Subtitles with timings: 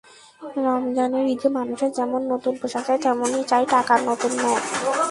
[0.57, 4.61] রমজানের ঈদে মানুষের যেমন নতুন পোশাক চাই, তেমনি চাই টাকার নতুন নোট।